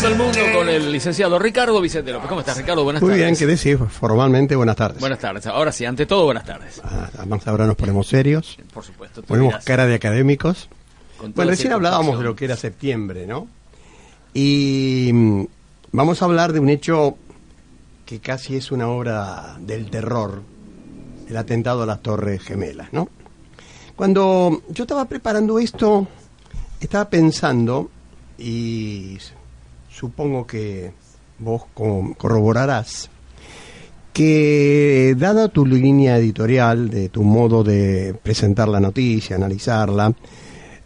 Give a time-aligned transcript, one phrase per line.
[0.00, 2.28] Todo el mundo con el licenciado Ricardo Vicente López.
[2.28, 2.82] ¿Cómo estás, Ricardo?
[2.82, 3.24] Buenas Muy tardes.
[3.24, 4.98] bien, que decir, formalmente buenas tardes.
[5.00, 5.46] Buenas tardes.
[5.46, 6.80] Ahora sí, ante todo, buenas tardes.
[6.84, 9.20] Ah, Además ahora nos ponemos serios, Por supuesto.
[9.22, 10.68] tú ponemos dirás, cara de académicos.
[11.34, 13.46] Bueno, recién hablábamos de lo que era septiembre, ¿no?
[14.34, 15.44] Y mm,
[15.92, 17.16] vamos a hablar de un hecho
[18.04, 20.42] que casi es una obra del terror,
[21.28, 23.08] el atentado a las Torres Gemelas, ¿no?
[23.96, 26.06] Cuando yo estaba preparando esto,
[26.80, 27.90] estaba pensando,
[28.38, 29.16] y
[29.90, 30.92] supongo que
[31.38, 33.08] vos co- corroborarás,
[34.12, 40.12] que dada tu línea editorial, de tu modo de presentar la noticia, analizarla,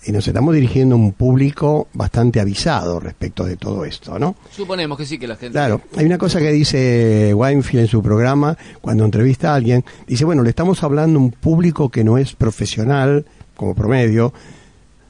[0.04, 4.36] y nos estamos dirigiendo a un público bastante avisado respecto de todo esto, ¿no?
[4.50, 5.52] Suponemos que sí, que la gente.
[5.52, 10.24] Claro, hay una cosa que dice Weinfield en su programa, cuando entrevista a alguien, dice,
[10.24, 14.32] bueno, le estamos hablando a un público que no es profesional, como promedio,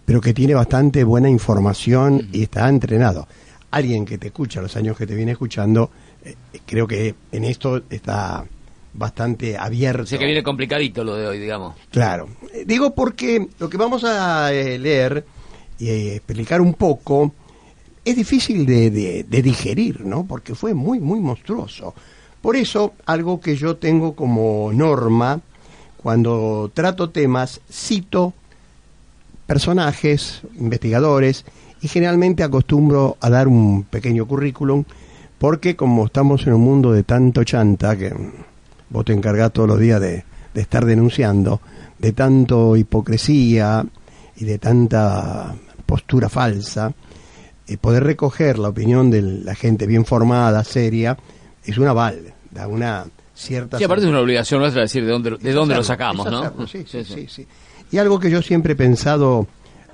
[0.04, 3.28] pero que tiene bastante buena información y está entrenado.
[3.70, 5.90] Alguien que te escucha los años que te viene escuchando,
[6.24, 6.34] eh,
[6.66, 8.44] creo que en esto está
[8.92, 10.02] bastante abierto.
[10.02, 11.74] O sea que viene complicadito lo de hoy, digamos.
[11.90, 12.28] Claro.
[12.52, 15.24] Eh, Digo porque lo que vamos a eh, leer
[15.78, 17.32] y eh, explicar un poco
[18.04, 20.24] es difícil de, de- de digerir, ¿no?
[20.26, 21.94] Porque fue muy, muy monstruoso.
[22.42, 25.40] Por eso, algo que yo tengo como norma,
[25.98, 28.32] cuando trato temas, cito
[29.46, 31.44] personajes, investigadores,
[31.82, 34.84] y generalmente acostumbro a dar un pequeño currículum,
[35.38, 38.14] porque como estamos en un mundo de tanto chanta, que
[38.90, 40.24] vos te encargás todos los días de,
[40.54, 41.60] de estar denunciando,
[41.98, 43.84] de tanto hipocresía
[44.36, 45.54] y de tanta
[45.86, 46.92] postura falsa,
[47.66, 51.16] eh, poder recoger la opinión de la gente bien formada, seria,
[51.64, 53.78] es un aval, da una cierta...
[53.78, 56.40] Sí, aparte es una obligación nuestra decir de dónde, de dónde lo sacamos, ¿no?
[56.40, 57.46] hacerlo, sí, sí, sí, sí.
[57.92, 59.46] Y algo que yo siempre he pensado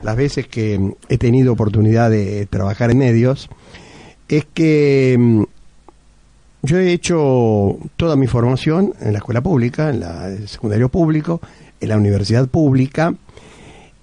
[0.02, 3.48] las veces que he tenido oportunidad de trabajar en medios
[4.28, 5.42] es que mm,
[6.66, 11.40] yo he hecho toda mi formación en la escuela pública, en la el secundario público,
[11.80, 13.14] en la universidad pública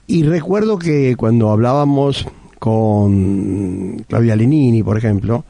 [0.08, 2.26] y recuerdo que cuando hablábamos
[2.60, 5.46] con Claudia Lenini, por ejemplo,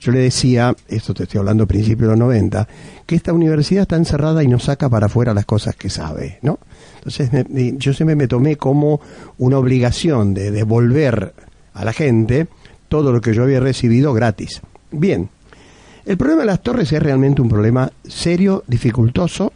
[0.00, 2.68] yo le decía, esto te estoy hablando a principios de los 90,
[3.06, 6.58] que esta universidad está encerrada y no saca para afuera las cosas que sabe, ¿no?
[6.98, 9.00] Entonces me- yo siempre me tomé como
[9.38, 11.34] una obligación de devolver
[11.74, 12.46] a la gente
[12.88, 14.60] todo lo que yo había recibido gratis.
[14.90, 15.28] Bien,
[16.08, 19.52] el problema de las torres es realmente un problema serio, dificultoso,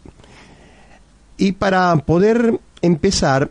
[1.38, 3.50] y para poder empezar,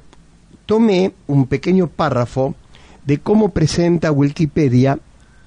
[0.68, 2.54] tomé un pequeño párrafo
[3.06, 5.00] de cómo presenta Wikipedia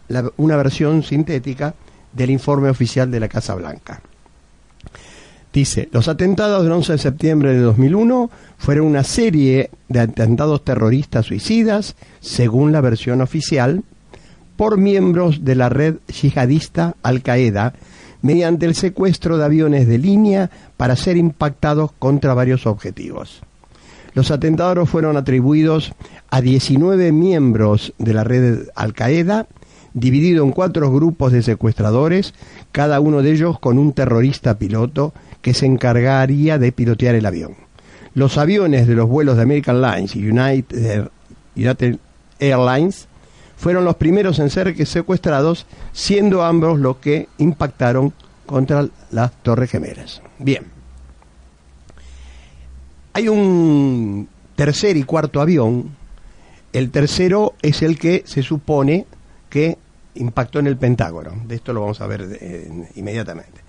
[0.09, 1.75] la- una versión sintética
[2.12, 4.03] del informe oficial de la Casa Blanca.
[5.53, 8.28] Dice, los atentados del 11 de septiembre de 2001
[8.59, 13.84] fueron una serie de atentados terroristas suicidas, según la versión oficial,
[14.56, 17.75] por miembros de la red yihadista Al-Qaeda,
[18.22, 23.43] mediante el secuestro de aviones de línea para ser impactados contra varios objetivos.
[24.14, 25.93] Los atentados fueron atribuidos
[26.31, 29.47] a 19 miembros de la red Al-Qaeda,
[29.93, 32.34] dividido en cuatro grupos de secuestradores,
[32.72, 35.12] cada uno de ellos con un terrorista piloto
[35.43, 37.56] que se encargaría de pilotear el avión.
[38.14, 41.98] Los aviones de los vuelos de American Airlines y United
[42.38, 43.09] Airlines
[43.64, 45.64] fueron los primeros en ser secuestrados,
[45.94, 48.12] siendo ambos los que impactaron
[48.44, 50.20] contra las Torres Gemelas.
[50.38, 50.66] Bien.
[53.14, 55.96] Hay un tercer y cuarto avión.
[56.75, 59.06] El tercero es el que se supone
[59.49, 59.78] que
[60.17, 61.31] impactó en el Pentágono.
[61.46, 63.62] De esto lo vamos a ver eh, inmediatamente.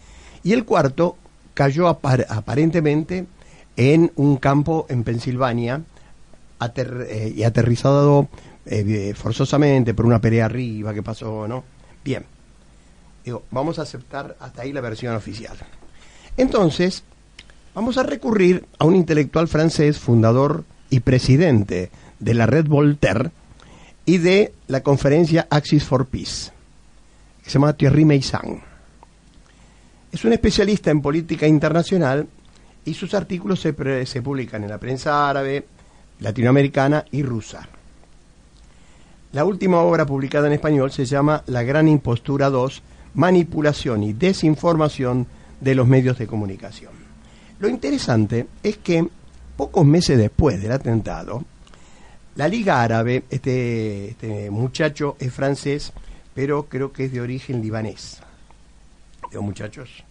[0.44, 1.15] Y el cuarto
[1.53, 3.27] cayó apar- aparentemente
[3.77, 5.83] en un campo en Pensilvania
[6.59, 8.27] eh, y aterrizado
[8.65, 11.63] eh, forzosamente por una pelea arriba que pasó, ¿no?
[12.03, 12.25] Bien.
[13.23, 15.57] Digo, vamos a aceptar hasta ahí la versión oficial.
[16.38, 17.03] Entonces,
[17.73, 21.89] vamos a recurrir a un intelectual francés, fundador y presidente
[22.19, 23.31] de la red Voltaire
[24.06, 26.51] y de la conferencia Axis for Peace,
[27.44, 28.62] que se llama Thierry Meissan.
[30.12, 32.27] Es un especialista en política internacional
[32.85, 35.65] y sus artículos se, se publican en la prensa árabe,
[36.19, 37.67] latinoamericana y rusa.
[39.36, 42.82] La última obra publicada en español se llama La Gran Impostura 2,
[43.16, 45.28] Manipulación y Desinformación
[45.60, 46.94] de los Medios de Comunicación.
[47.60, 49.06] Lo interesante es que
[49.58, 51.44] pocos meses después del atentado,
[52.38, 55.92] la Liga Árabe, este, este muchacho es francés,
[56.34, 58.22] pero creo que es de origen libanés.
[59.30, 60.02] Digo, muchachos,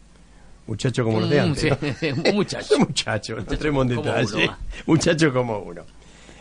[0.67, 1.79] muchacho como los de Mm, antes.
[1.99, 2.29] sí, ¿no?
[2.29, 2.79] un muchacho.
[2.79, 4.50] Muchacho, no entremos en detalle.
[4.85, 5.81] Muchacho como uno.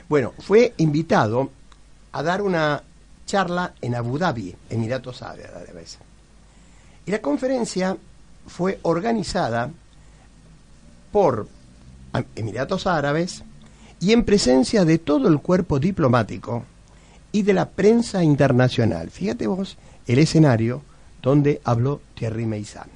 [0.09, 1.49] Bueno, fue invitado
[2.13, 2.81] a dar una
[3.25, 5.97] charla en Abu Dhabi, Emiratos Árabes.
[7.05, 7.97] Y la conferencia
[8.47, 9.69] fue organizada
[11.11, 11.47] por
[12.35, 13.43] Emiratos Árabes
[13.99, 16.63] y en presencia de todo el cuerpo diplomático
[17.31, 19.09] y de la prensa internacional.
[19.09, 20.81] Fíjate vos el escenario
[21.21, 22.89] donde habló Thierry Meissan.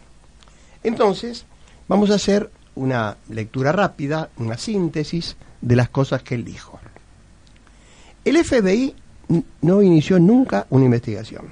[0.84, 1.46] Entonces,
[1.88, 6.80] vamos a hacer una lectura rápida, una síntesis de las cosas que él dijo.
[8.24, 8.94] El FBI
[9.62, 11.46] no inició nunca una investigación.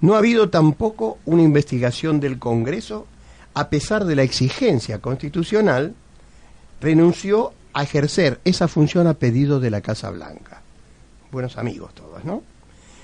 [0.00, 3.06] No ha habido tampoco una investigación del Congreso,
[3.54, 5.94] a pesar de la exigencia constitucional,
[6.80, 10.60] renunció a ejercer esa función a pedido de la Casa Blanca.
[11.30, 12.42] Buenos amigos todos, ¿no?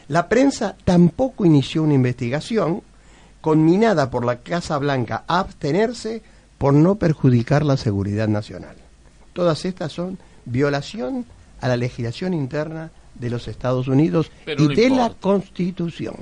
[0.09, 2.82] La prensa tampoco inició una investigación
[3.41, 6.23] conminada por la Casa Blanca a abstenerse
[6.59, 8.76] por no perjudicar la seguridad nacional.
[9.32, 11.25] Todas estas son violación
[11.61, 12.91] a la legislación interna
[13.23, 15.09] de los Estados Unidos Pero y no de la.
[15.15, 16.17] Constitución.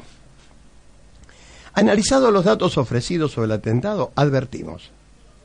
[1.75, 4.91] Analizados los datos ofrecidos sobre el atentado, advertimos.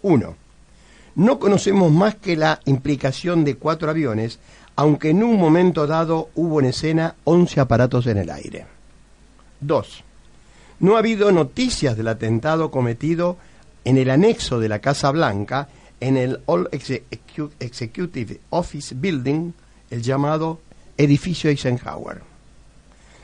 [0.02, 0.36] 1.
[1.16, 4.40] No conocemos más que la implicación de cuatro aviones,
[4.76, 8.66] aunque en un momento dado hubo en escena 11 aparatos en el aire.
[9.62, 10.04] 2.
[10.82, 13.38] No ha habido noticias del atentado cometido
[13.86, 15.70] en el anexo de la Casa Blanca,
[16.02, 19.54] en el All Execu- Executive Office Building,
[19.92, 20.60] el llamado
[20.98, 22.22] edificio Eisenhower,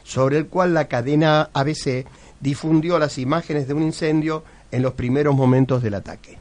[0.03, 2.05] sobre el cual la cadena ABC
[2.39, 6.37] difundió las imágenes de un incendio en los primeros momentos del ataque.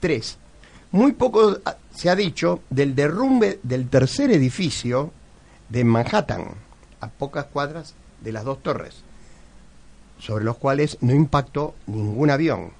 [0.00, 0.38] 3.
[0.92, 1.58] Muy poco
[1.94, 5.12] se ha dicho del derrumbe del tercer edificio
[5.68, 6.46] de Manhattan,
[7.00, 9.02] a pocas cuadras de las dos torres,
[10.18, 12.70] sobre los cuales no impactó ningún avión.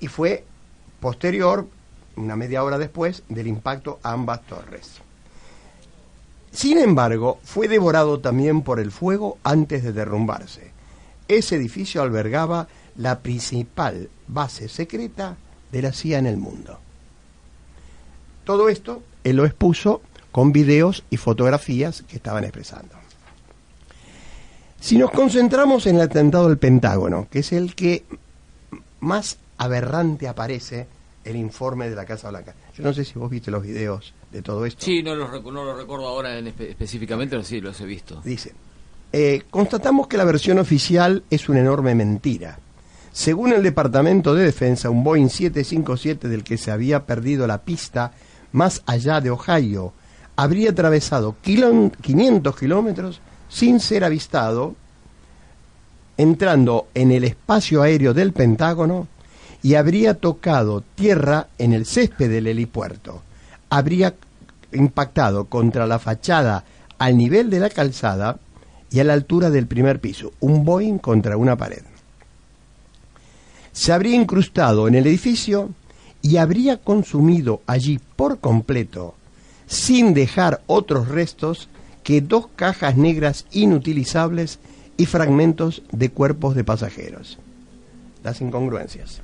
[0.00, 0.44] Y fue
[1.00, 1.66] posterior,
[2.16, 5.00] una media hora después, del impacto a ambas torres.
[6.52, 10.72] Sin embargo, fue devorado también por el fuego antes de derrumbarse.
[11.28, 15.36] Ese edificio albergaba la principal base secreta
[15.70, 16.78] de la CIA en el mundo.
[18.44, 20.00] Todo esto él lo expuso
[20.32, 22.94] con videos y fotografías que estaban expresando.
[24.80, 28.04] Si nos concentramos en el atentado del Pentágono, que es el que
[29.00, 30.86] más aberrante aparece
[31.28, 32.54] el informe de la Casa Blanca.
[32.76, 34.84] Yo no sé si vos viste los videos de todo esto.
[34.84, 37.84] Sí, no lo, recu- no lo recuerdo ahora en espe- específicamente, pero sí, los he
[37.86, 38.20] visto.
[38.24, 38.52] Dice,
[39.12, 42.58] eh, constatamos que la versión oficial es una enorme mentira.
[43.12, 48.12] Según el Departamento de Defensa, un Boeing 757 del que se había perdido la pista
[48.52, 49.92] más allá de Ohio
[50.36, 54.76] habría atravesado kilón- 500 kilómetros sin ser avistado,
[56.16, 59.06] entrando en el espacio aéreo del Pentágono
[59.62, 63.22] y habría tocado tierra en el césped del helipuerto.
[63.70, 64.14] Habría
[64.72, 66.64] impactado contra la fachada
[66.98, 68.38] al nivel de la calzada
[68.90, 71.82] y a la altura del primer piso, un Boeing contra una pared.
[73.72, 75.70] Se habría incrustado en el edificio
[76.22, 79.14] y habría consumido allí por completo,
[79.66, 81.68] sin dejar otros restos
[82.02, 84.58] que dos cajas negras inutilizables
[84.96, 87.38] y fragmentos de cuerpos de pasajeros.
[88.24, 89.20] Las incongruencias.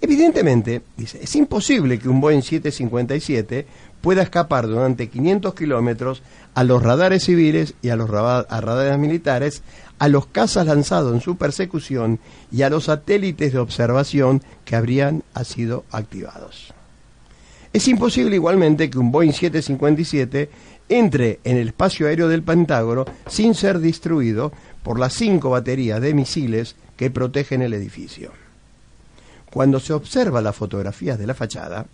[0.00, 3.66] Evidentemente, dice, es imposible que un Boeing 757
[4.00, 6.22] pueda escapar durante 500 kilómetros
[6.54, 9.62] a los radares civiles y a los radares militares,
[9.98, 12.18] a los cazas lanzados en su persecución
[12.52, 16.74] y a los satélites de observación que habrían sido activados.
[17.72, 20.50] Es imposible igualmente que un Boeing 757
[20.88, 26.14] entre en el espacio aéreo del Pentágono sin ser destruido por las cinco baterías de
[26.14, 28.43] misiles que protegen el edificio.
[29.54, 31.86] Cuando se observa las fotografías de la fachada,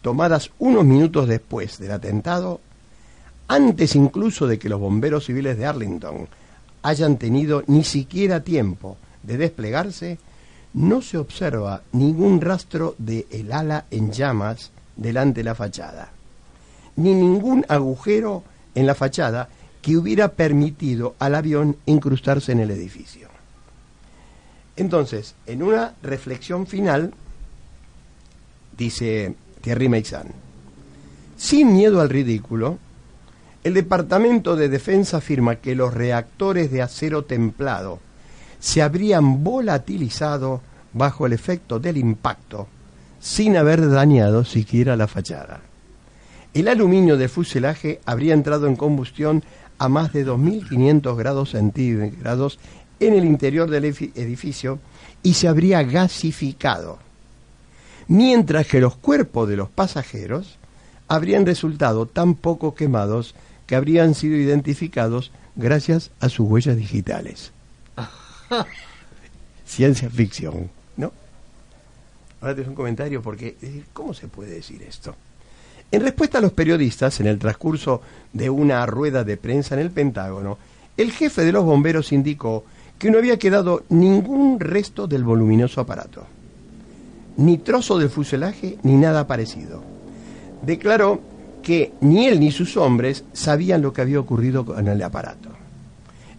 [0.00, 2.62] tomadas unos minutos después del atentado,
[3.46, 6.26] antes incluso de que los bomberos civiles de Arlington
[6.80, 10.18] hayan tenido ni siquiera tiempo de desplegarse,
[10.72, 16.08] no se observa ningún rastro de el ala en llamas delante de la fachada,
[16.96, 19.50] ni ningún agujero en la fachada
[19.82, 23.28] que hubiera permitido al avión incrustarse en el edificio.
[24.78, 27.12] Entonces, en una reflexión final,
[28.76, 30.28] dice Thierry Meissan,
[31.36, 32.78] Sin miedo al ridículo,
[33.64, 37.98] el Departamento de Defensa afirma que los reactores de acero templado
[38.60, 40.60] se habrían volatilizado
[40.92, 42.68] bajo el efecto del impacto
[43.18, 45.60] sin haber dañado siquiera la fachada.
[46.54, 49.42] El aluminio del fuselaje habría entrado en combustión
[49.78, 52.60] a más de 2.500 grados centígrados
[53.00, 54.78] en el interior del edificio
[55.22, 56.98] y se habría gasificado,
[58.06, 60.58] mientras que los cuerpos de los pasajeros
[61.08, 63.34] habrían resultado tan poco quemados
[63.66, 67.52] que habrían sido identificados gracias a sus huellas digitales.
[69.66, 71.12] Ciencia ficción, ¿no?
[72.40, 75.14] Ahora te un comentario porque, eh, ¿cómo se puede decir esto?
[75.90, 78.02] En respuesta a los periodistas, en el transcurso
[78.32, 80.58] de una rueda de prensa en el Pentágono,
[80.96, 82.64] el jefe de los bomberos indicó
[82.98, 86.26] que no había quedado ningún resto del voluminoso aparato,
[87.36, 89.82] ni trozo del fuselaje ni nada parecido.
[90.62, 91.20] Declaró
[91.62, 95.50] que ni él ni sus hombres sabían lo que había ocurrido con el aparato.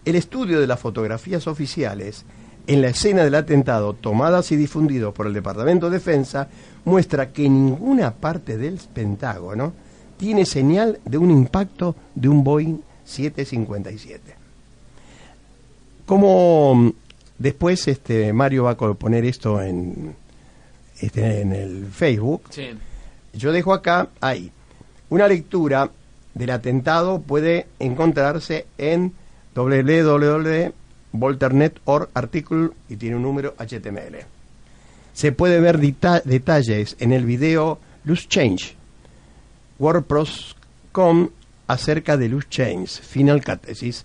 [0.04, 2.24] El estudio de las fotografías oficiales
[2.66, 6.48] en la escena del atentado, tomadas y difundidos por el Departamento de Defensa,
[6.84, 9.72] muestra que ninguna parte del Pentágono
[10.16, 14.39] tiene señal de un impacto de un Boeing 757.
[16.10, 16.92] Como
[17.38, 20.16] después este Mario va a poner esto en,
[20.98, 22.42] este, en el Facebook,
[23.32, 24.50] yo dejo acá, ahí,
[25.08, 25.88] una lectura
[26.34, 29.12] del atentado puede encontrarse en
[29.54, 34.16] www.volternet.org artículo y tiene un número HTML.
[35.12, 38.74] Se puede ver detalles en el video Loose Change,
[39.78, 41.28] WordPress.com
[41.68, 44.04] acerca de Loose Change, Final Catesis,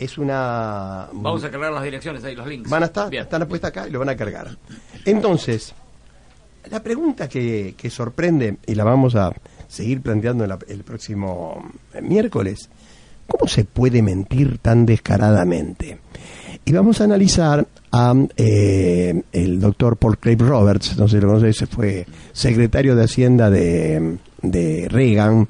[0.00, 1.08] es una...
[1.12, 2.70] Vamos a cargar las direcciones ahí, los links.
[2.70, 4.56] Van a estar, están puestas acá y lo van a cargar.
[5.04, 5.74] Entonces,
[6.70, 9.30] la pregunta que, que sorprende, y la vamos a
[9.68, 12.70] seguir planteando el próximo eh, miércoles,
[13.26, 15.98] ¿cómo se puede mentir tan descaradamente?
[16.64, 21.28] Y vamos a analizar a eh, el doctor Paul Craig Roberts, no sé si lo
[21.28, 25.46] conoce, fue secretario de Hacienda de, de Reagan,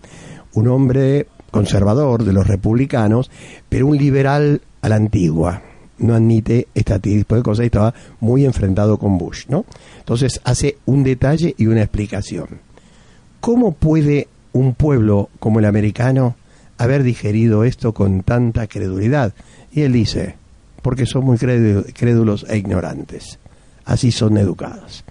[0.55, 3.31] un hombre conservador de los republicanos,
[3.69, 5.63] pero un liberal a la antigua.
[5.99, 9.67] No admite este tipo de cosas y estaba muy enfrentado con Bush, ¿no?
[9.99, 12.61] Entonces hace un detalle y una explicación.
[13.41, 16.37] ¿Cómo puede un pueblo como el americano
[16.79, 19.35] haber digerido esto con tanta credulidad?
[19.73, 20.37] Y él dice,
[20.83, 23.39] porque son muy crédulos e ignorantes.
[23.85, 25.05] Así son educados.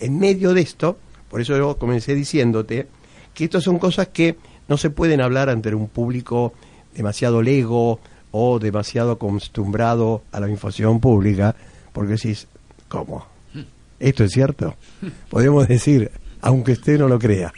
[0.00, 0.96] en medio de esto,
[1.28, 2.86] por eso yo comencé diciéndote
[3.34, 4.36] que estas son cosas que
[4.68, 6.52] no se pueden hablar ante un público
[6.94, 11.54] demasiado lego o demasiado acostumbrado a la información pública,
[11.92, 12.46] porque decís,
[12.88, 13.26] ¿cómo?
[13.98, 14.76] ¿Esto es cierto?
[15.28, 16.10] Podemos decir,
[16.40, 17.52] aunque usted no lo crea.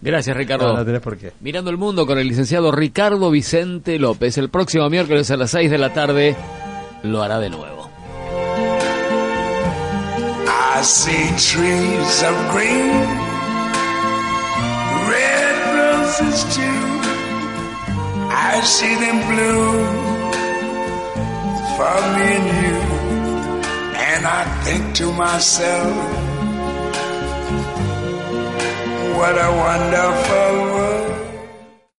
[0.00, 0.74] Gracias, Ricardo.
[0.74, 1.32] No, tenés por qué.
[1.40, 4.38] Mirando el mundo con el licenciado Ricardo Vicente López.
[4.38, 6.36] El próximo miércoles a las 6 de la tarde
[7.02, 7.90] lo hará de nuevo.
[10.74, 13.31] I see trees of green.
[16.12, 16.82] Roses too.
[18.30, 19.86] I see them bloom
[21.76, 22.78] for me and you.
[24.12, 25.96] And I think to myself,
[29.16, 30.81] what a wonderful world.